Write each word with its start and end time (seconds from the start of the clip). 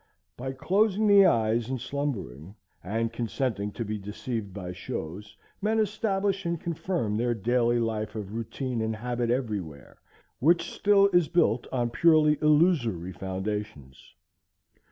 By 0.35 0.53
closing 0.53 1.05
the 1.05 1.27
eyes 1.27 1.69
and 1.69 1.79
slumbering, 1.79 2.55
and 2.83 3.13
consenting 3.13 3.71
to 3.73 3.85
be 3.85 3.99
deceived 3.99 4.51
by 4.51 4.71
shows, 4.71 5.37
men 5.61 5.77
establish 5.77 6.43
and 6.43 6.59
confirm 6.59 7.17
their 7.17 7.35
daily 7.35 7.77
life 7.77 8.15
of 8.15 8.33
routine 8.33 8.81
and 8.81 8.95
habit 8.95 9.29
everywhere, 9.29 9.99
which 10.39 10.71
still 10.73 11.07
is 11.09 11.27
built 11.27 11.67
on 11.71 11.91
purely 11.91 12.39
illusory 12.41 13.11
foundations. 13.13 14.15